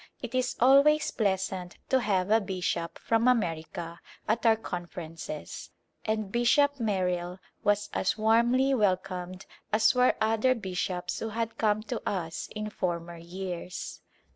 [0.19, 5.69] It is always pleasant to have a bishop from America at our Conferences
[6.05, 12.01] and Bishop Merrill was as warmly welcomed as were other bishops who had come to
[12.09, 14.01] us in former years.